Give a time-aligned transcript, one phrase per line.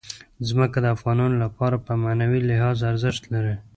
[0.47, 3.55] ځمکه د افغانانو لپاره په معنوي لحاظ ارزښت لري.